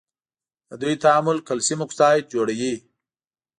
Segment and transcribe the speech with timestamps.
[0.69, 2.75] د دوی تعامل کلسیم اکساید جوړوي.